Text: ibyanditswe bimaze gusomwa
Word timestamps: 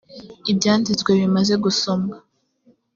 ibyanditswe 0.51 1.09
bimaze 1.19 1.53
gusomwa 1.63 2.15